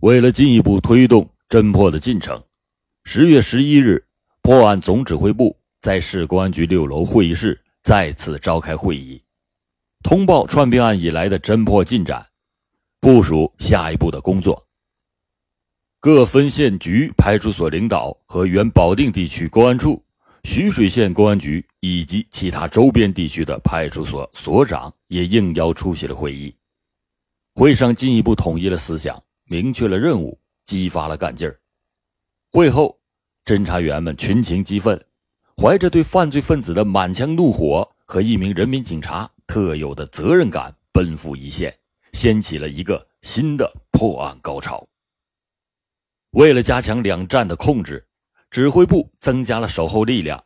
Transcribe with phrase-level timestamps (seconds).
[0.00, 2.42] 为了进一步推动侦破的进程，
[3.04, 4.02] 十月十一日，
[4.40, 9.22] 破案总指挥部在市公安局六楼会议室再次召开会议，
[10.02, 12.26] 通报串并案以来的侦破进展，
[12.98, 14.66] 部署下一步的工作。
[16.00, 20.02] 各分县局、派出所领导和原保定地区公安处、
[20.44, 26.54] 徐水县公安局以及其他周边地区的派出所所长也应邀出席了会议。
[27.54, 29.22] 会上进一步统一了思想，
[29.52, 31.58] 明确了任务，激发了干劲儿。
[32.52, 32.96] 会后，
[33.44, 35.04] 侦查员们群情激愤，
[35.60, 41.76] 怀着对犯罪分子的满腔怒火和一名人民警察特有的责任感，奔赴一线，
[42.12, 44.88] 掀起了一个新的破案高潮。
[46.30, 48.06] 为了加强两站的控制，
[48.52, 50.40] 指挥部增加了守候力量。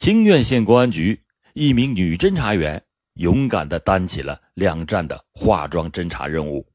[0.00, 1.18] 清苑县公安局
[1.54, 6.66] 一名女侦查员勇敢地担起了两站的化妆侦查任务。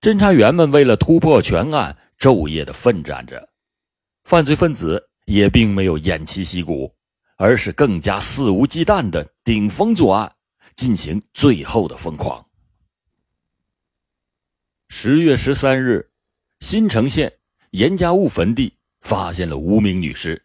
[0.00, 3.48] 侦查员们为了突破全案，昼夜的奋战着。
[4.24, 6.94] 犯罪分子也并没有偃旗息鼓，
[7.36, 10.32] 而是更加肆无忌惮的顶风作案，
[10.76, 12.44] 进行最后的疯狂。
[14.88, 16.08] 十月十三日。
[16.60, 17.32] 新城县
[17.70, 20.44] 严家坞坟地发现了无名女尸。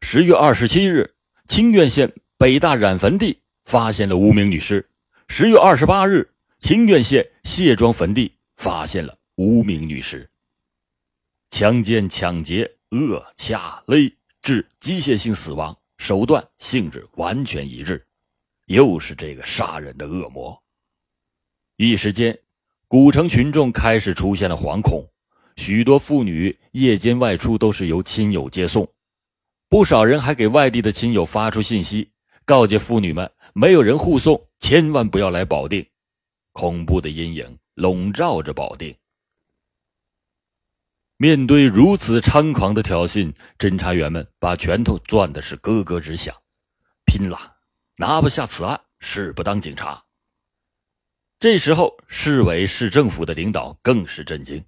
[0.00, 1.08] 十月二十七日，
[1.46, 4.84] 清苑县北大染坟地发现了无名女尸。
[5.28, 10.30] 十月二十八日，清苑县谢庄坟地发现了无名女尸。
[11.50, 14.08] 强奸、抢劫、扼、掐、勒
[14.40, 18.06] 致机械性死亡，手段性质完全一致，
[18.66, 20.56] 又是这个杀人的恶魔。
[21.76, 22.38] 一时间，
[22.86, 25.04] 古城群众开始出现了惶恐。
[25.56, 28.88] 许多妇女夜间外出都是由亲友接送，
[29.68, 32.08] 不少人还给外地的亲友发出信息，
[32.44, 35.84] 告诫妇女们没有人护送，千万不要来保定。
[36.52, 38.96] 恐怖的阴影笼罩着保定。
[41.16, 46.34] 面对如此猖狂的挑衅，侦查员们把拳头攥的是咯咯直响。
[47.04, 47.56] 拼了，
[47.96, 50.04] 拿不下此案，誓不当警察。
[51.38, 54.64] 这时候，市委市政府的领导更是震惊。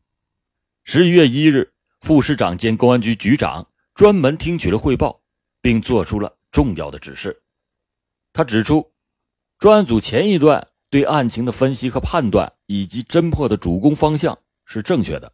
[0.84, 5.23] 十一月一日，副市长兼公安局局长专门听取了汇报，
[5.61, 7.43] 并作出了重要的指示。
[8.33, 8.93] 他指出，
[9.59, 15.32] 专案组前一段对案情的分析和判断以及侦破的主攻方向是正确的。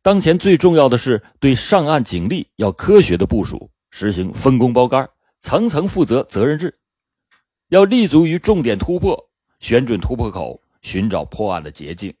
[0.00, 5.06] 当前最重要的是对上岸警力要科学的部署，实行分工包干、
[5.40, 6.74] 层层负责责任制，
[7.68, 9.28] 要立足于重点突破，
[9.60, 12.14] 选准突破口，寻找破案的捷径。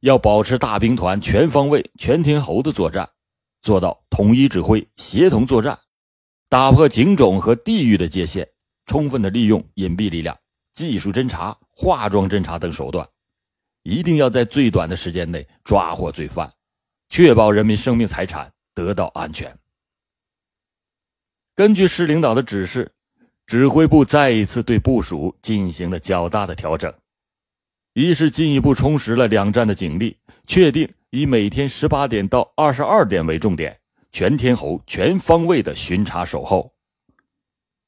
[0.00, 3.08] 要保持大兵团全方位、全天候的作战，
[3.60, 5.78] 做到统一指挥、协同作战，
[6.48, 8.48] 打破警种和地域的界限，
[8.84, 10.36] 充分的利用隐蔽力量、
[10.80, 13.06] 技术侦查、化妆侦查等手段，
[13.82, 16.50] 一定要在最短的时间内抓获罪犯，
[17.10, 19.54] 确保人民生命财产得到安全。
[21.54, 22.90] 根据市领导的指示，
[23.46, 26.90] 指挥部再一次对部署进行了较大的调整。
[27.92, 30.16] 一是进一步充实了两站的警力，
[30.46, 33.78] 确定以每天十八点到二十二点为重点，
[34.10, 36.72] 全天候、全方位的巡查守候；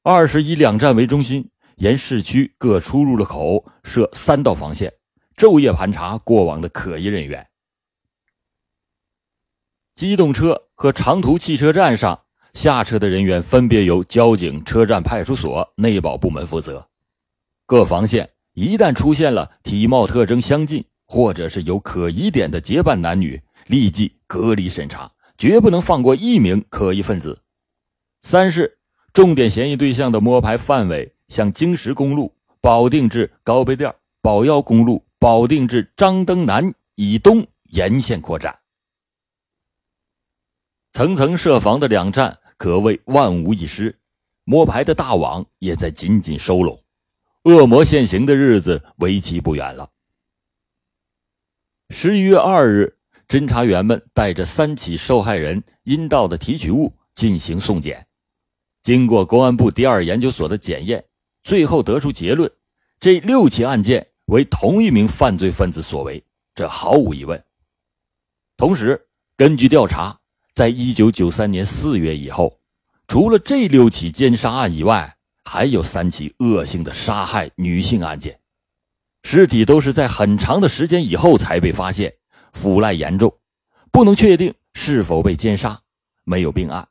[0.03, 1.49] 二是以两站为中心，
[1.83, 4.93] 沿市区各出入的口设三道防线，
[5.35, 7.45] 昼夜盘查过往的可疑人员。
[9.93, 12.17] 机动车和长途汽车站上
[12.53, 16.87] 下车的人员分别由交警、车站派出所、内保部门负责，
[17.65, 18.29] 各防线。
[18.53, 27.41] 一旦出现了体貌特征相近或者是有可疑点的结伴男女，立即隔离审查，绝不能放过一名可疑分子。
[28.21, 28.77] 三是
[29.11, 38.55] 重点嫌疑对象的摸排范围向京石公路、保定至高碑店、保药公路、保定至张登南以东沿线扩展。
[40.91, 43.97] 层层设防的两站可谓万无一失，
[44.43, 46.79] 摸排的大网也在紧紧收拢。
[47.45, 49.89] 恶魔现形的日子为期不远了。
[51.89, 52.95] 十一月二日，
[53.27, 58.05] 侦查员们带着三起受害人阴道的提取物进行送检，
[58.83, 61.03] 经过公安部第二研究所的检验，
[61.43, 62.49] 最后得出结论：
[62.99, 66.23] 这六起案件为同一名犯罪分子所为，
[66.55, 67.43] 这毫无疑问。
[68.55, 70.17] 同时，根据调查，
[70.53, 72.59] 在一九九三年四月以后，
[73.07, 78.39] 除了这六起奸杀案以外，还有三起恶性的杀害女性案件，
[79.23, 82.13] 尸体都是在很长的时间以后才被发现，
[82.53, 83.37] 腐烂严重，
[83.91, 85.81] 不能确定是否被奸杀，
[86.23, 86.87] 没有并案。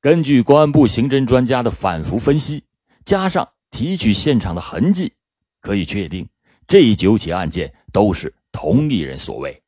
[0.00, 2.64] 根据公安部刑侦专家的反复分析，
[3.04, 5.14] 加上提取现场的痕迹，
[5.60, 6.28] 可以确定
[6.66, 9.62] 这九起案件都是同一人所为。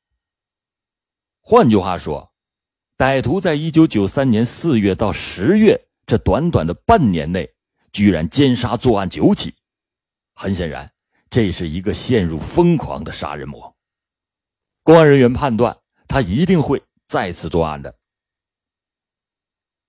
[1.40, 2.32] 换句话说，
[2.96, 7.54] 歹徒在一九九三年四月到十月这短短的半年内，
[7.92, 9.54] 居然奸杀作案九起。
[10.34, 10.90] 很显然，
[11.30, 13.76] 这是一个陷入疯狂的杀人魔。
[14.82, 15.76] 公安人员判断，
[16.08, 17.96] 他一定会再次作案的。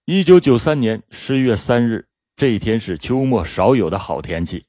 [0.06, 4.66] 一九九三年十一月三日，这一天是秋末少有的好天气。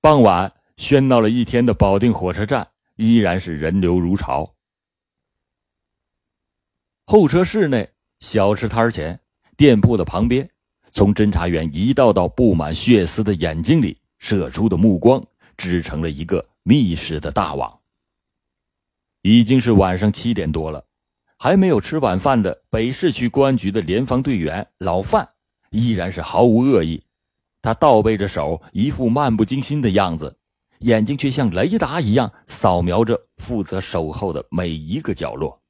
[0.00, 2.66] 傍晚，喧闹了一天的保定火车站
[2.96, 4.54] 依然是人流如潮。
[7.04, 7.90] 候车室内、
[8.20, 9.20] 小吃摊前、
[9.54, 10.48] 店铺的旁边，
[10.90, 15.22] 从侦查员一道道布满血丝的眼睛里射出的目光，
[15.58, 17.80] 织成了一个密实的大网。
[19.20, 20.86] 已经是晚上七点多了。
[21.38, 25.28] 还没有吃晚饭的北市区公安局的联防队员老范，
[25.72, 27.02] 依然是毫无恶意。
[27.60, 30.38] 他倒背着手，一副漫不经心的样子，
[30.80, 35.60] 眼睛却像雷达一样扫描着负责守候的每一个角落。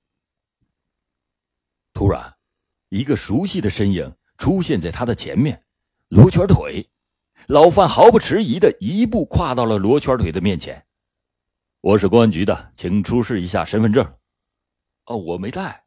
[1.95, 2.35] 突然，
[2.89, 5.65] 一个熟悉的身影出现在他的前面，
[6.09, 6.89] 罗圈腿。
[7.49, 10.87] 老范毫不迟疑的一步跨到了罗圈腿的面前
[11.83, 14.05] ：“我是公安局的，请出示一下身份证。”
[15.07, 15.82] 哦，我没带。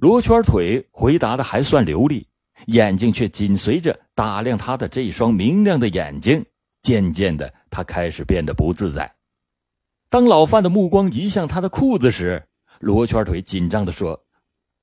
[0.00, 2.26] 罗圈腿回答的还算流利，
[2.68, 6.42] 眼睛却紧随着打量他的这一双明亮的眼睛。
[6.80, 9.14] 渐渐的，他开始变得不自在。
[10.08, 12.42] 当老范的目光移向他的裤子时，
[12.78, 14.18] 罗圈腿紧张的说：“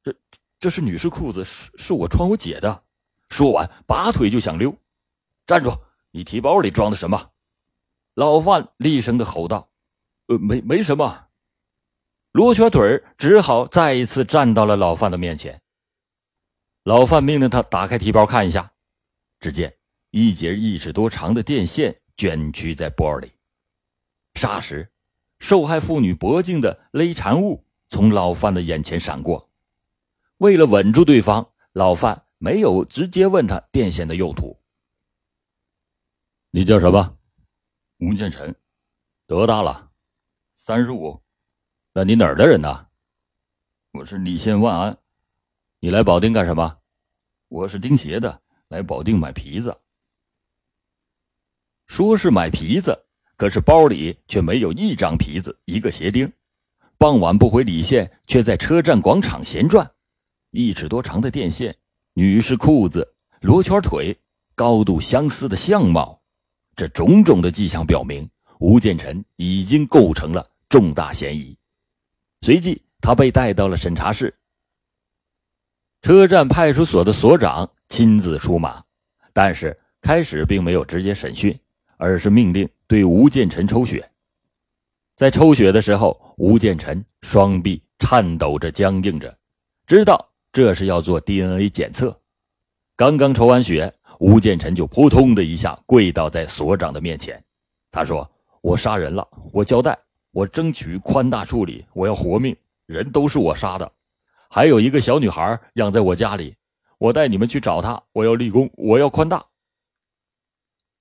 [0.03, 0.15] 这
[0.59, 2.83] 这是女士裤子，是是我穿我姐的。”
[3.29, 4.71] 说完，拔腿就想溜。
[5.47, 5.75] 站住！
[6.11, 7.31] 你提包里装的什么？
[8.13, 9.67] 老范厉声的吼道
[10.29, 11.23] ：“呃，没没什么。”
[12.37, 15.59] 罗瘸腿只好再一次站到了老范的面前。
[16.83, 18.73] 老范命令他打开提包看一下，
[19.39, 19.75] 只见
[20.11, 23.31] 一截一尺多长的电线卷曲在包里。
[24.35, 24.87] 霎时，
[25.39, 29.49] 受害妇女脖颈的勒缠物从老范的眼前闪过。
[30.37, 34.55] 为了稳住对方，老范没有直接问他电线的用途。
[36.51, 37.17] 你叫什么？
[37.97, 38.55] 吴建臣，
[39.25, 39.89] 多大了？
[40.55, 41.19] 三十五。
[41.97, 42.85] 那你哪儿的人呢？
[43.93, 44.95] 我是澧县万安。
[45.79, 46.77] 你来保定干什么？
[47.47, 49.75] 我是钉鞋的，来保定买皮子。
[51.87, 52.95] 说是买皮子，
[53.35, 56.31] 可是包里却没有一张皮子，一个鞋钉。
[56.99, 59.91] 傍晚不回澧县，却在车站广场闲转。
[60.51, 61.75] 一尺多长的电线，
[62.13, 63.11] 女士裤子，
[63.41, 64.15] 罗圈腿，
[64.53, 66.21] 高度相似的相貌，
[66.75, 68.29] 这种种的迹象表明，
[68.59, 71.56] 吴建臣已经构成了重大嫌疑。
[72.41, 74.33] 随即，他被带到了审查室。
[76.01, 78.83] 车站派出所的所长亲自出马，
[79.33, 81.57] 但是开始并没有直接审讯，
[81.97, 84.09] 而是命令对吴建臣抽血。
[85.15, 89.35] 在抽血的时候，吴建臣双臂颤抖着、僵硬着，
[89.87, 92.17] 知道这是要做 DNA 检测。
[92.95, 97.43] 刚刚抽完血，吴建臣就扑通的一下跪倒在所长的面前。
[97.91, 98.29] 他说
[98.61, 99.97] ：“我杀人了，我交代。”
[100.37, 102.55] 我争取宽大处理，我要活命，
[102.85, 103.91] 人都是我杀的，
[104.51, 106.55] 还有一个小女孩养在我家里，
[106.99, 109.43] 我带你们去找她，我要立功，我要宽大。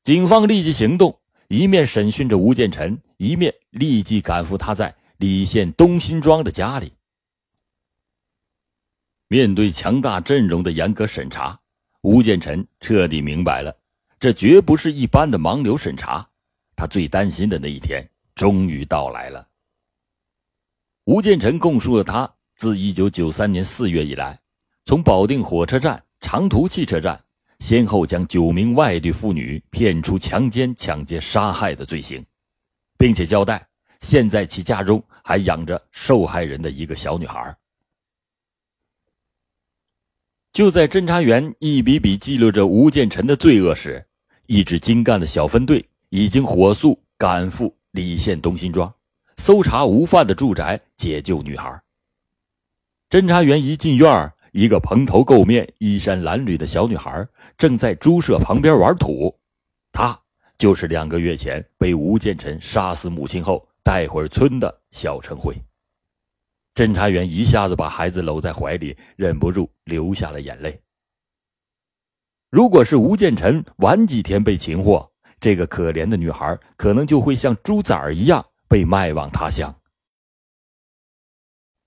[0.03, 6.95] 警方立即行动，一面审讯着吴建臣，一面立即赶赴他在澧县东辛庄的家里。
[9.29, 11.61] 面对强大阵容的严格审查，
[12.01, 13.77] 吴建臣彻底明白了，
[14.19, 16.27] 这绝不是一般的盲流审查，
[16.75, 18.09] 他最担心的那一天。
[18.37, 19.49] 终于到来了。
[21.05, 24.39] 吴建臣供述了他自一九九三年四月以来，
[24.85, 27.19] 从保定火车站、长途汽车站，
[27.59, 32.25] 先后将九名外地妇女骗出强奸、抢劫、杀害的罪行，
[32.99, 33.67] 并且交代，
[34.01, 37.57] 现在其家中还养着受害人的一个小女孩。
[40.53, 44.07] 就在侦查员一笔笔记录着吴建臣的罪恶时，
[44.47, 47.75] 一支精干的小分队已经火速赶赴。
[47.97, 48.93] 李县东辛庄，
[49.39, 51.83] 搜查吴范的住宅，解救女孩。
[53.09, 57.27] 侦查员一进院一个蓬头垢面、衣衫褴褛的小女孩
[57.57, 59.35] 正在猪舍旁边玩土。
[59.93, 60.21] 她
[60.59, 65.57] 就是两个月前被吴建臣杀死母亲后带回村的小陈慧。
[66.75, 70.79] 侦查员一下子把孩子搂在怀里，忍不住流下了眼泪。
[72.51, 79.75] 如果是吴建臣晚几天被擒获，这个可怜的女孩可能就会像猪崽儿一样被卖往他乡。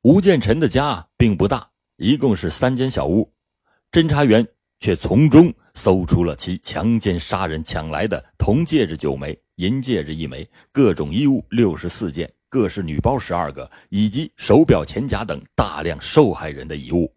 [0.03, 3.29] 吴建臣的家并不大，一共是三间小屋，
[3.91, 4.48] 侦查员
[4.79, 17.13] 却从中搜出了其强奸杀人抢来的铜戒指九枚、银戒指一枚、各种衣物六十四件、各式女包十二个，以及手表、钱夹等大量受害人的遗物。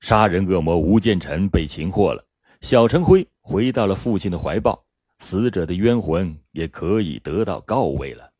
[0.00, 2.26] 杀人恶魔吴建臣被擒获了，
[2.62, 4.84] 小陈辉回到了父亲的怀抱，
[5.18, 8.30] 死者的冤魂也可以得到告慰了。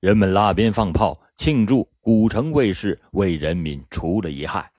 [0.00, 4.70] 人们拉鞭放炮庆祝古城卫士为人民除了一害。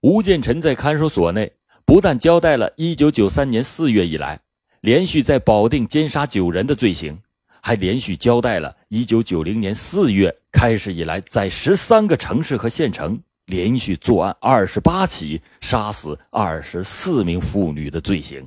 [0.00, 1.52] 吴建臣在看守所内
[1.84, 4.40] 不但交代了1993年4月以来
[4.80, 7.18] 连续在保定奸杀九人的罪行。
[7.64, 18.44] 还连续交代了1990年4月开始以来，在13个城市和县城连续作案28起，杀死24名妇女的罪行。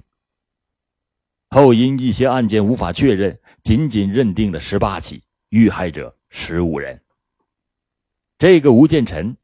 [1.50, 7.02] 后因一些案件无法确认，仅仅认定了18起，遇害者15人。
[8.38, 9.38] 这个吴建臣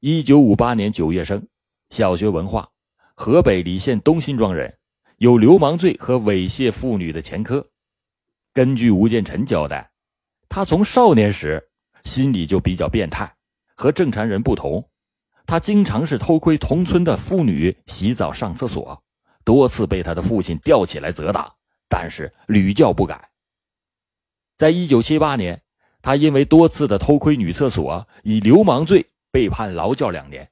[0.00, 1.46] ，1958年9月生，
[1.90, 2.68] 小学文化，
[3.14, 4.76] 河北礼县东辛庄人，
[5.18, 7.64] 有流氓罪和猥亵妇女的前科。
[8.52, 9.92] 根据吴建臣交代，
[10.48, 11.70] 他从少年时
[12.02, 13.32] 心里就比较变态，
[13.76, 14.88] 和正常人不同。
[15.46, 19.02] 他经常是偷窥同村的妇女洗澡、上厕所，
[19.44, 21.54] 多次被他的父亲吊起来责打，
[21.88, 23.30] 但是屡教不改。
[24.56, 25.62] 在一九七八年，
[26.00, 30.50] 他因为多次的偷窥女厕所，以流氓罪被判劳教两年。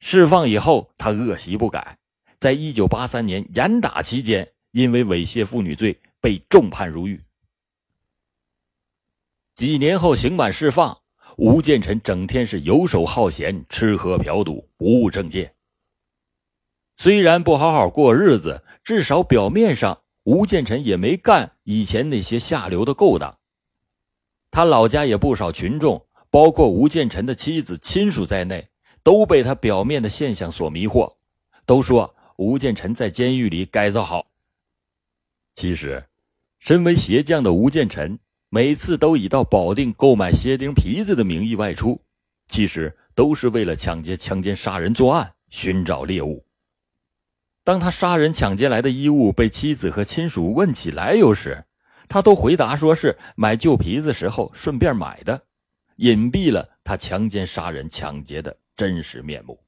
[0.00, 1.98] 释放以后，他恶习不改，
[2.38, 6.00] 在一九八三年严打期间，因为猥亵妇女罪。
[6.24, 7.22] 被重判入狱。
[9.54, 11.02] 几年后刑满释放，
[11.36, 15.53] 吴建臣整天是游手好闲，吃喝嫖赌，不务正业。
[16.96, 23.38] 虽然不好好过日子，至少表面上吴建臣也没干以前那些下流的勾当。
[24.50, 28.68] 他老家也不少群众，包括吴建臣的妻子、亲属在内，
[29.02, 31.14] 都被他表面的现象所迷惑，
[31.66, 34.26] 都说吴建臣在监狱里改造好。
[35.52, 36.04] 其实。
[36.60, 42.00] 身为鞋匠的吴建臣，每次都以到保定购买鞋钉皮子的名义外出，
[42.48, 46.43] 其实都是为了抢劫、强奸、杀人作案，寻找猎物。
[47.64, 51.64] 当他杀人抢劫来的衣物被妻子和亲属问起来由时，
[52.08, 55.42] 他都回答说是买旧皮子时候顺便买的，
[55.96, 59.58] 隐蔽了他强奸、杀人、抢劫的真实面目。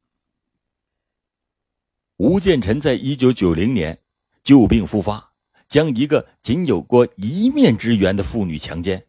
[2.18, 3.98] 吴建臣在一九九零年
[4.44, 5.32] 旧病复发。
[5.68, 9.04] 将一个仅有过一面之缘的妇女强奸，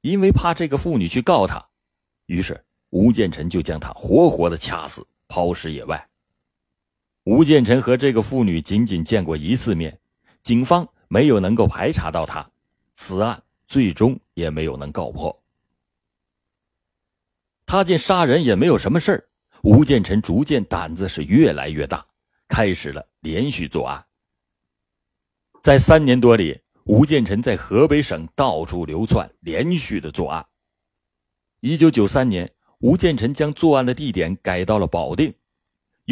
[0.00, 1.62] 因为怕这个妇女去告他，
[2.24, 6.08] 于是吴建臣就将她活活的掐死，抛尸野外。
[7.24, 9.96] 吴建臣和这个妇女仅仅见过一次面，
[10.42, 12.50] 警方没有能够排查到他，
[12.94, 15.40] 此案最终也没有能告破。
[17.64, 19.28] 他见杀人也没有什么事
[19.62, 22.04] 吴建臣逐渐胆子是越来越大，
[22.48, 24.04] 开始了连续作案。
[25.62, 30.44] 在三年多里，吴建臣在河北省到处流窜，连续的作案。
[31.60, 35.32] 一九九三年，吴建臣将作案的地点改到了保定。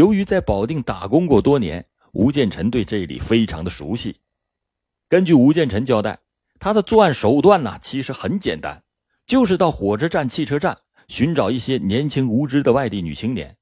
[0.00, 4.16] 由于在保定打工过多年，吴建臣对这里非常的熟悉。
[5.10, 6.18] 根据吴建臣交代，
[6.58, 8.82] 他的作案手段呢，其实很简单，
[9.26, 13.54] 就是到火车站、汽车站寻找一些年轻无知的外地女青年，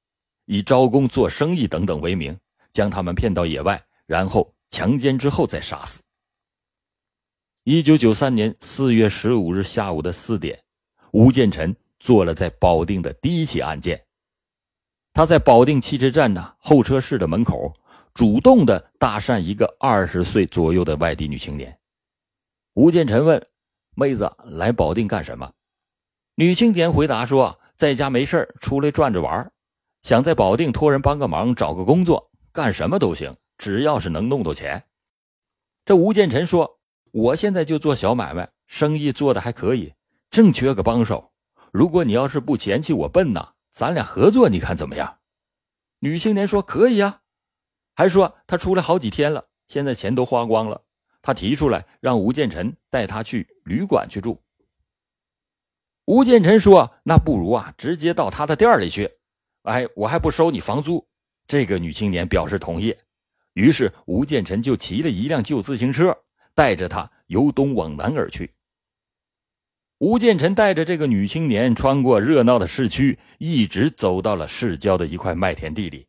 [0.45, 2.39] 以招工、做生意等等为名，
[2.71, 4.53] 将他们骗到野外，然后。
[4.71, 5.99] 强奸之后再杀死。
[7.63, 10.61] 一九九三年四月十五日下午的四点，
[11.11, 13.99] 吴建臣做了在保定的第一起案件。
[15.19, 17.73] 他在保定汽车站呢候车室的门口，
[18.13, 21.77] 主动的搭讪一个二十岁左右的外地女青年。
[22.75, 23.45] 吴建臣问
[23.97, 25.51] ：“妹子，来保定干什么？”
[26.35, 29.51] 女青年回答说：“在家没事出来转着玩，
[30.01, 34.85] 想在保定托人帮个忙，找个工作，干什么都行。”只要是能弄到钱，
[35.83, 36.79] 这吴建臣说
[37.11, 39.91] ：“我现在就做小买卖，生意做的还可以，
[40.29, 41.33] 正缺个帮手。
[41.73, 45.19] 如果你要是不嫌弃我笨呐，咱俩合作，你看怎么样？”
[45.99, 47.21] 女青年说：“可以呀。”
[47.95, 50.81] 还说她出来好几天了，现在钱都花光了。
[51.21, 54.41] 她提出来让吴建臣带她去旅馆去住。
[56.05, 59.11] 吴建臣说：“那不如啊，直接到他的店里去，
[59.63, 61.05] 哎，我还不收你房租。”
[61.45, 62.95] 这个女青年表示同意。
[63.53, 66.17] 于是，吴建臣就骑了一辆旧自行车，
[66.55, 68.51] 带着她由东往南而去。
[69.99, 76.07] 吴建臣带着这个女青年穿过热闹的市区，一直走到了市郊的一块麦田地里。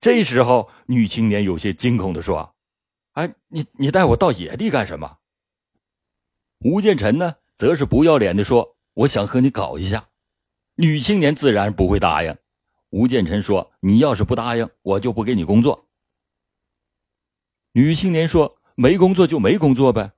[0.00, 2.54] 这时候，女青年有些惊恐地说
[3.12, 5.18] ：“哎，你你带我到野地干什么？”
[6.64, 10.08] 吴建臣呢，则是不要脸地说：“我想和你搞一下。”
[10.76, 12.34] 女青年自然不会答应。
[12.88, 15.90] 吴建臣说：“你要是不答应，我就不给你工作。”
[17.72, 20.12] 女青年说：“没工作就没工作呗。”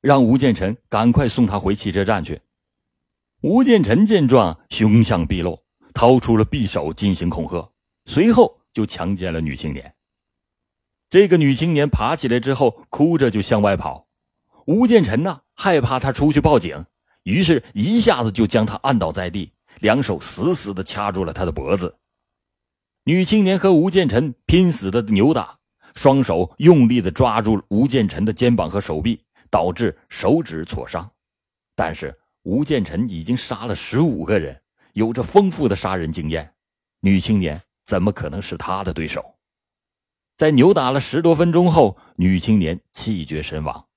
[0.00, 2.40] 让吴建臣赶快送她回汽车站去。
[3.42, 5.62] 吴建臣见状，凶相毕露，
[5.92, 7.70] 掏出了匕首进行恐吓，
[8.06, 9.94] 随后就强奸了女青年。
[11.10, 14.08] 这个女青年爬起来之后，哭着就向外跑。
[14.66, 16.86] 吴建臣呢，害怕她出去报警，
[17.24, 21.94] 于是一下子就将她按倒在地，两手死死的掐住了她的脖子。
[23.04, 25.58] 女青年和吴建臣拼死的扭打，
[25.94, 31.08] 双手用力的抓住吴建臣的肩膀和手臂，导致手指挫伤。
[31.74, 32.18] 但是。
[32.46, 34.62] 吴建臣已经杀了十五个人，
[34.92, 36.54] 有着丰富的杀人经验，
[37.00, 39.34] 女青年怎么可能是他的对手？
[40.36, 43.88] 在扭打了十多分钟后，女青年气绝身亡。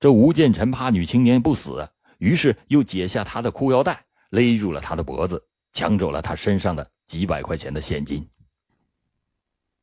[0.00, 1.88] 这吴建臣怕女青年不死，
[2.18, 5.40] 于是又解下她的裤腰带，勒住了她的脖子，
[5.72, 8.28] 抢走了她身上的几百块钱的现金。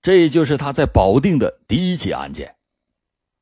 [0.02, 2.58] 这就是他在保定的第一起案件。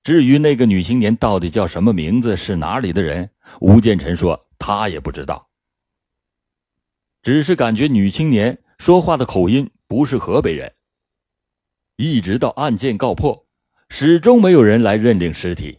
[0.03, 3.29] 至于那个女青年到底叫什么名字，是哪里的人，
[3.59, 5.47] 吴建臣说他也不知道，
[7.21, 10.73] 只是感觉女青年说话的口音不是河北人。
[11.97, 13.45] 一直到案件告破，
[13.89, 15.77] 始终没有人来认领尸体，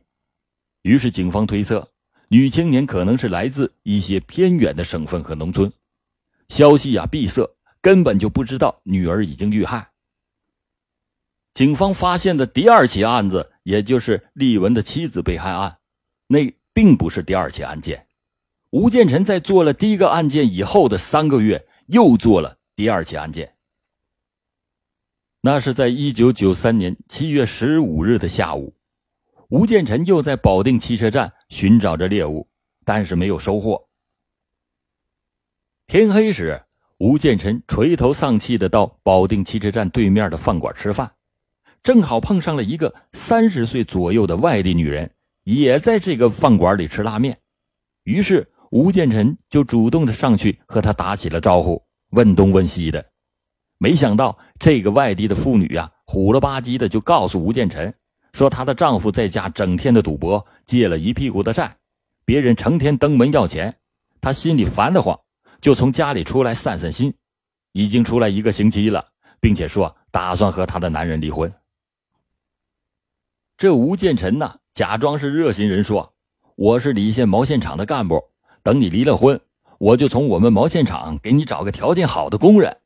[0.83, 1.93] 于是警方推测
[2.29, 5.73] 女青年可能是来自一些偏远的省份和农村，
[6.47, 9.91] 消息呀闭塞，根本就不知道女儿已经遇害。
[11.55, 13.52] 警方发现的第二起案子。
[13.63, 15.79] 也就是丽文的妻子被害案，
[16.27, 18.07] 那并不是第二起案件。
[18.71, 23.57] 吴建臣在做了第一个案件以后的三个月，又做了第二起案件。
[25.43, 28.75] 那是在一九九三年七月十五日的下午，
[29.49, 32.49] 吴建臣又在保定汽车站寻找着猎物，
[32.85, 33.89] 但是没有收获。
[35.87, 36.63] 天黑时，
[36.99, 41.13] 吴建臣垂头丧气的到保定汽车站对面的饭馆吃饭。
[41.83, 45.11] 正好碰上了一个三十岁左右的外地女人，
[45.43, 47.37] 也在这个饭馆里吃拉面。
[48.05, 53.05] 于是吴建臣就主动的上去和她打起了招呼，问东问西的。
[53.79, 57.93] 没想到这个外地的妇女呀，虎了吧唧的就告诉吴建臣，
[58.33, 61.77] 说她的丈夫在家整天的赌博，借了一屁股的债，
[62.25, 63.75] 别人成天登门要钱，
[64.21, 65.19] 她心里烦得慌，
[65.61, 67.13] 就从家里出来散散心。
[67.73, 69.05] 已经出来一个星期了，
[69.41, 71.53] 并且说打算和她的男人离婚。
[73.57, 76.15] 这吴建臣呢，假装是热心人，说
[76.57, 78.23] ：“我是李县毛线厂的干部，
[78.63, 79.41] 等你离了婚，
[79.79, 82.77] 我就从我们毛线厂给你找个条件好的工人。”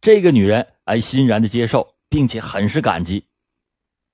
[0.00, 3.24] 这个女人哎，欣然的接受，并且很是感激。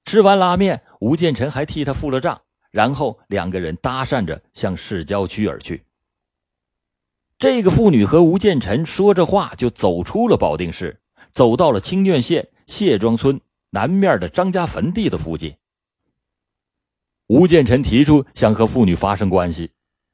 [0.05, 2.41] 吃完拉面，吴建臣还替她付了账，
[2.71, 5.85] 然后两个人搭讪着向市郊区而去。
[7.39, 11.01] 这个妇女和吴建臣说着话，就走出了保定市，
[11.33, 13.39] 走到了清苑县谢庄村
[13.71, 15.55] 南面的张家坟地的附近。
[17.33, 19.71] 吴建臣提出想和妇女发生关系，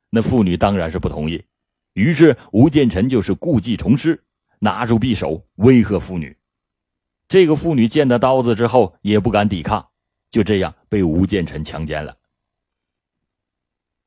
[0.09, 1.45] 那妇女当然是不同意。
[1.95, 4.23] 于是吴建臣就是故技重施，
[4.61, 6.37] 拿出匕首威吓妇女。
[7.27, 9.85] 这个妇女见到刀子之后也不敢抵抗，
[10.31, 12.17] 就这样被吴建臣强奸了。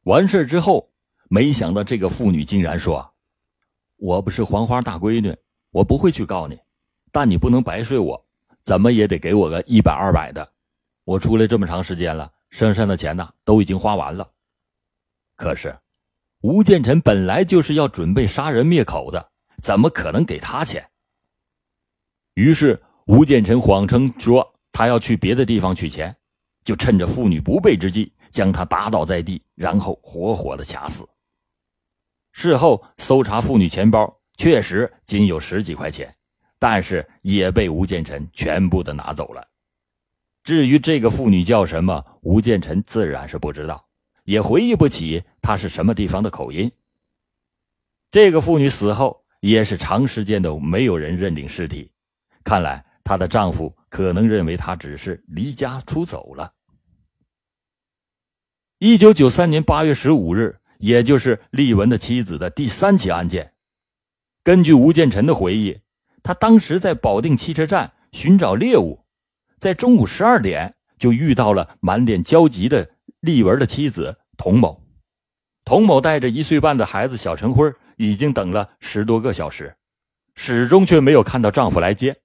[0.03, 0.89] 完事之后，
[1.29, 3.13] 没想到这个妇女竟然说
[3.99, 5.35] ：“我不是黄花大闺女，
[5.71, 6.57] 我不会去告你，
[7.11, 8.25] 但你不能白睡我，
[8.61, 10.53] 怎么也得给我个一百二百的。
[11.03, 14.31] 我出来这么长时间了。”身上的钱呢，都已经花完了。
[15.35, 15.75] 可是，
[16.41, 19.31] 吴建臣本来就是要准备杀人灭口的，
[19.63, 20.87] 怎么可能给他钱？
[22.35, 26.15] 于是，吴建臣谎称说他要去别的地方取钱，
[26.63, 31.07] 就趁着妇女不备之际，将她打倒在地，然后活活的掐死。
[32.31, 36.15] 事后搜查妇女钱包，确实仅有十几块钱，
[36.59, 39.45] 但是也被吴建臣全部的拿走了。
[40.43, 43.87] 至于这个妇女叫什么，吴建臣自然是不知道，
[44.23, 46.71] 也回忆不起她是什么地方的口音。
[48.09, 51.91] 这个妇女死后也是长时间都没有人认领尸体，
[52.43, 56.53] 看来她的丈夫可能认为她只是离家出走了。
[58.79, 63.53] 一九九三年八月十五日，也就是丽文的妻子的第三起案件，
[64.43, 65.79] 根据吴建臣的回忆，
[66.23, 69.00] 他当时在保定汽车站寻找猎物。
[69.61, 74.81] 在中午十二点，就遇到了满脸焦急的丽文的妻子童某。
[75.63, 79.75] 童某带着一岁半的孩子小陈辉，已经等了十多个小时，
[80.33, 82.21] 始终却没有看到丈夫来接。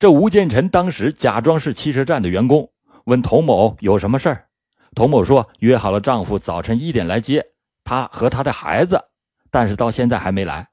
[0.00, 2.72] 这吴建臣当时假装是汽车站的员工，
[3.04, 4.48] 问童某有什么事儿。
[4.96, 7.52] 童某说约好了丈夫早晨一点来接
[7.84, 9.00] 她和她的孩子，
[9.48, 10.70] 但是到现在还没来。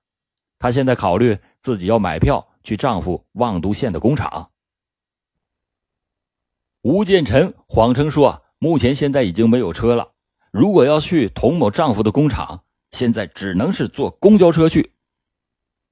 [0.57, 4.49] 她现在考虑自己要买票去丈夫望都县的工厂。
[6.83, 10.11] 吴建臣谎称说目前现在已经没有车了。
[10.51, 14.91] 如果要去童某丈夫的工厂，现在只能是坐公交车去。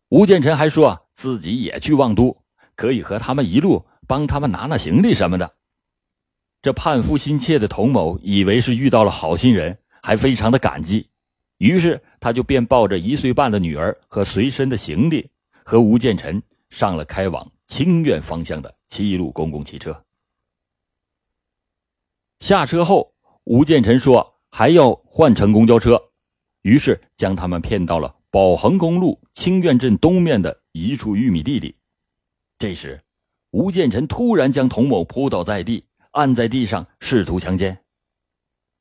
[0.09, 2.43] 吴建臣还说自己也去望都，
[2.75, 5.55] 可以和他们一路帮他们拿拿行李什么的。
[6.61, 11.07] 这盼夫心切的童某以为是遇到了好心人，还非常的感激，
[11.59, 15.29] 于是他就便抱着一岁半的女儿和随身的行李，
[15.63, 20.03] 和吴建臣上了开往清苑方向的七路公共汽车。
[22.41, 26.01] 下车后，吴建臣说还要换乘公交车，
[26.63, 31.75] 于是将他们骗到了宝恒公路清苑镇东面的一处玉米地里。
[32.57, 32.99] 这时，
[33.51, 35.85] 吴建臣突然将童某扑倒在地。
[36.13, 37.85] 按在地上，试图强奸。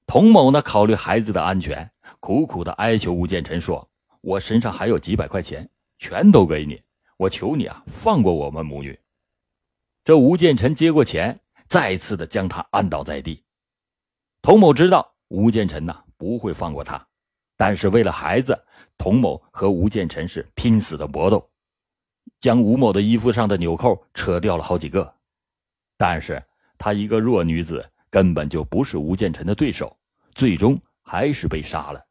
[0.06, 3.88] 童某呢，考虑孩子的安全，苦苦的哀求吴建臣说
[4.22, 5.68] ：“我身上还有几百块钱，
[5.98, 6.82] 全都给你，
[7.18, 8.98] 我求你啊，放过我们母女。”
[10.02, 13.44] 这吴建臣接过钱，再次的将他按倒在地。
[14.42, 17.06] 童某知道吴建臣呐不会放过他，
[17.56, 18.58] 但是为了孩子，
[18.96, 21.50] 童某和吴建臣是拼死的搏斗，
[22.40, 25.14] 将吴某的衣服上的纽扣扯掉了好几个，
[25.96, 26.42] 但是。
[26.82, 29.94] 她一个弱女子，根本就不是吴建臣的对手，
[30.34, 32.02] 最终还是被杀了。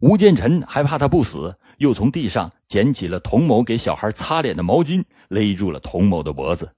[0.00, 6.72] 吴建臣还怕她不死，又从地上捡起了童某给小孩擦脸的毛巾，勒住了童某的脖子。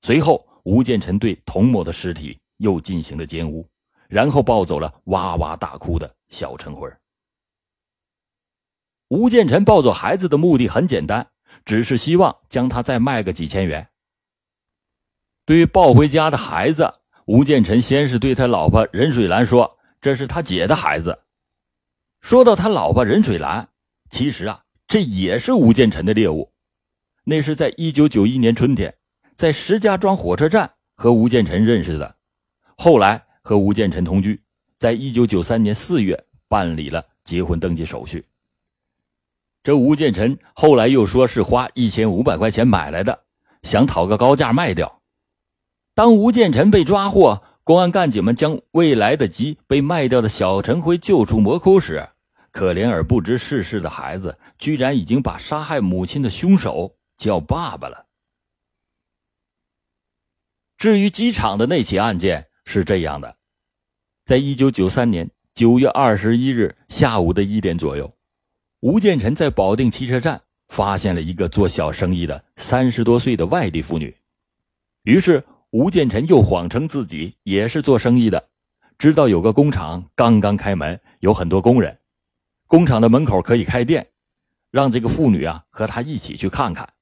[0.00, 3.68] 随后，吴建臣对童某的尸体又进行了奸污，
[4.08, 6.88] 然后抱走了哇哇大哭的小陈辉。
[9.08, 11.28] 吴建臣抱走孩子的目的很简单，
[11.64, 13.88] 只是希望将他再卖个几千元。
[15.44, 16.92] 对于抱回家的孩子，
[17.26, 21.22] 吴建臣先是对他老婆任水兰说：“这是他姐的孩子。”
[22.20, 23.68] 说到他老婆任水兰，
[24.10, 26.52] 其实啊，这也是吴建臣的猎物。
[27.22, 28.96] 那是在一九九一年春天，
[29.36, 32.15] 在石家庄火车站和吴建臣认识的，
[32.76, 34.40] 后来和吴建臣同居，
[34.76, 38.24] 在一九九三年四月办理了结婚登记手续。
[39.62, 43.24] 这吴建臣后来又说是花一千五百块钱买来的，
[43.62, 45.00] 想讨个高价卖掉。
[45.94, 52.10] 当吴建臣被抓获，公安干警们将未来得及被卖掉的小陈辉救出魔窟时，
[52.52, 58.06] 可怜而不知世事的孩子居然已经把杀害母亲的凶手叫爸爸了。
[60.78, 63.36] 至于机场的那起案件是这样的：
[64.26, 68.14] 在一九九三年九月二十一日下午的一点左右，
[68.80, 74.14] 吴建臣在保定汽车站发现了一个做小生意的三十多岁的外地妇女，
[75.04, 75.42] 于是。
[75.70, 78.48] 吴建臣又谎称自己也是做生意的，
[78.96, 81.98] 知道有个工厂刚刚开门，有很多工人，
[82.66, 84.06] 工厂的门口可以开店，
[84.70, 86.94] 让这个妇女啊和他一起去看看。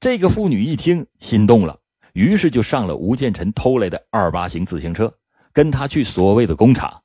[0.00, 1.78] 这个妇女一听心动了，
[2.18, 5.14] 于是就上了吴建臣偷来的二八型自行车，
[5.52, 7.00] 跟他去所谓的工厂。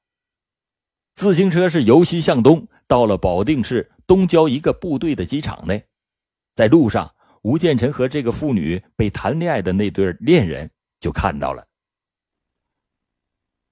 [1.14, 5.86] 自行车是由西向东，到了保定市东郊一个部队的机场内，
[6.56, 7.14] 在路上。
[7.44, 10.72] 吴建臣和这个妇女被谈恋爱的那对恋人
[11.02, 11.68] 就看到了，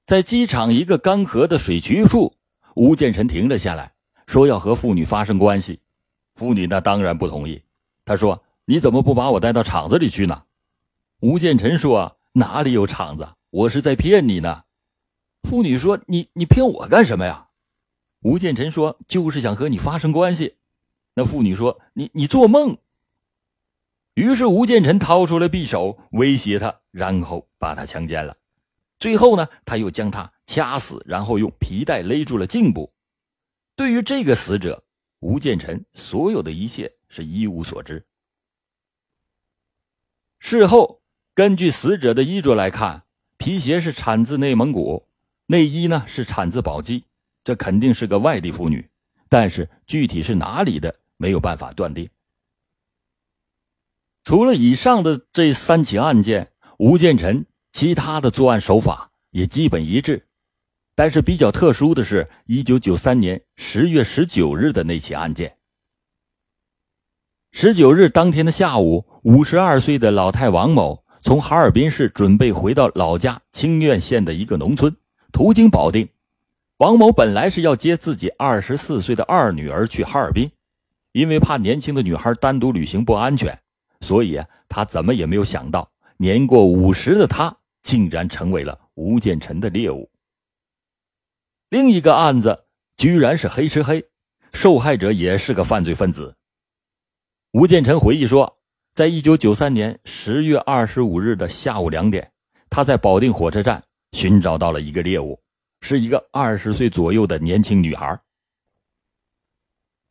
[0.06, 2.36] 在机场一个干涸的水渠处，
[2.76, 3.94] 吴建臣停了下来，
[4.28, 5.80] 说要和妇女发生关系。
[6.36, 7.64] 妇女那当然不同意，
[8.04, 10.44] 他说：“你怎么不把我带到厂子里去呢？”
[11.22, 13.36] 吴建臣说：“哪里有厂子？
[13.52, 14.64] 我是在骗你呢。”
[15.48, 17.50] 妇女说：“你你骗我干什么呀？”
[18.22, 20.58] 吴建臣说：“就是想和你发生关系。”
[21.14, 22.76] 那妇女说：“你你做梦。”
[24.16, 28.36] 于是吴建臣掏出了匕首威胁他，然后把他强奸了。
[28.98, 32.92] 最后呢，他又将他掐死，然后用皮带勒住了颈部。
[33.76, 34.84] 对于这个死者，
[35.20, 38.04] 吴建臣所有的一切是一无所知。
[40.40, 41.01] 事后，
[41.42, 43.02] 根据死者的衣着来看，
[43.38, 45.08] 皮鞋是产自内蒙古，
[45.48, 47.06] 内衣呢是产自宝鸡，
[47.44, 48.88] 这肯定是个外地妇女。
[49.28, 52.08] 但是具体是哪里的，没有办法断定。
[54.24, 60.28] 除了以上的这三起案件，吴建臣其他的作案手法也基本一致，
[60.94, 65.58] 但是比较特殊的是，一九九三年十月十九日的那起案件。
[67.52, 74.96] 十九日当天的下午，五十二岁的老太王某从哈尔滨市准备回到老家清苑县的一个农村，
[75.32, 76.10] 途经保定。
[76.78, 80.50] 王某本来是要接自己二十四岁的二女儿去哈尔滨，
[81.12, 83.58] 因为怕年轻的女孩单独旅行不安全。
[84.00, 90.10] 所以啊，他怎么也没有想到，年过五十的他竟然成为了吴建臣的猎物。
[91.70, 92.66] 另一个案子
[92.98, 94.04] 居然是黑吃黑，
[94.52, 96.36] 受害者也是个犯罪分子。
[97.52, 98.58] 吴建臣回忆说，
[98.94, 102.30] 在一九九三年十月二十五日的下午两点，
[102.70, 105.40] 他在保定火车站寻找到了一个猎物，
[105.80, 108.20] 是一个二十岁左右的年轻女孩。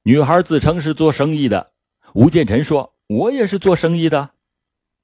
[0.04, 1.72] 女孩自称是做生意的，
[2.14, 4.30] 吴建臣说：“我也是做生意的。”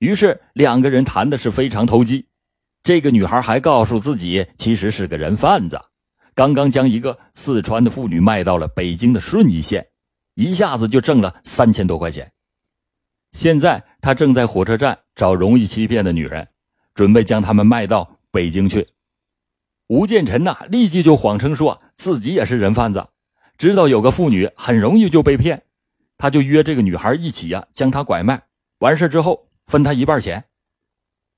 [0.00, 2.28] 于是两个人谈的是非常投机。
[2.82, 5.78] 这个女孩还告诉自己，其实是个人贩子，
[6.34, 9.86] 刚刚将一个四川的妇女卖到了北京的顺义县，
[10.34, 12.32] 一下子就挣了三千多块钱。
[13.36, 16.48] 现在他正在火车站找容易欺骗的女人，
[16.94, 18.88] 准备将他们卖到北京去。
[19.88, 23.08] 吴建臣呐，立即就谎称说自己也是人贩子，
[23.58, 25.64] 知道有个妇女很容易就被骗，
[26.16, 28.42] 他就约这个女孩一起呀，将她拐卖，
[28.78, 30.44] 完事之后分她一半钱。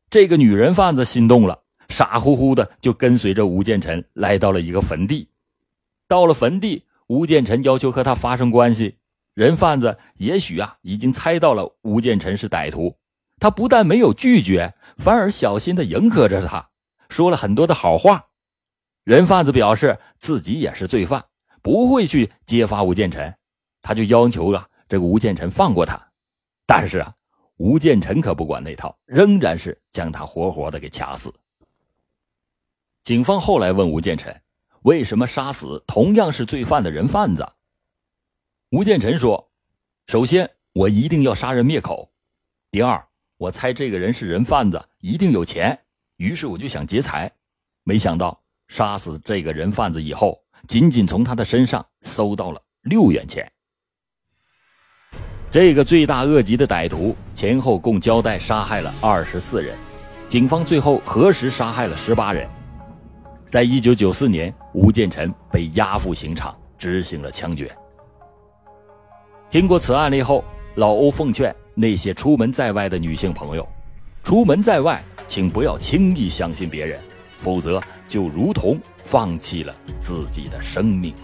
[0.08, 5.30] 这个女人贩子心动了，傻乎乎的就跟随着吴建臣来到了一个坟地。
[6.06, 8.98] 到了坟地，吴建臣要求和他发生关系。
[9.38, 12.96] 人贩子也许啊已经猜到了吴建臣是歹徒，
[13.38, 16.70] 他不但没有拒绝，反而小心的迎合着他，
[17.08, 18.30] 说了很多的好话。
[19.04, 21.24] 人贩子表示自己也是罪犯，
[21.62, 23.32] 不会去揭发吴建臣，
[23.80, 26.08] 他就要求啊这个吴建臣放过他。
[26.66, 27.14] 但是啊。
[27.58, 31.32] 吴建臣可不管那套，仍然是将他活活的给掐死。
[33.04, 34.42] 警方后来问吴建臣，
[34.82, 37.44] 为什么杀死同样是罪犯的人贩子？
[38.70, 39.50] 吴建臣说
[40.04, 42.06] ：“首先，我一定要杀人灭口；
[42.70, 43.02] 第二，
[43.38, 45.78] 我猜这个人是人贩子，一定有钱，
[46.18, 47.32] 于是我就想劫财。
[47.84, 53.50] 没想到杀死这个人贩子以后，仅仅从他的身上搜到了六元钱。”
[55.50, 59.74] 这个罪大恶极的歹徒前后共交代杀害了二十四人，
[60.28, 62.46] 警方最后核实杀害了十八人。
[63.50, 67.74] 在一九九四年，吴建臣被押赴刑场执行了枪决。
[69.50, 73.66] 听过此案例后，老欧奉劝那些出门在外的女性朋友：
[74.22, 77.00] 出门在外，请不要轻易相信别人，
[77.38, 81.14] 否则就如同放弃了自己的生命。